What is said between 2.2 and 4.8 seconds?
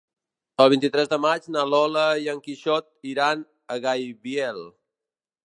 i en Quixot iran a Gaibiel.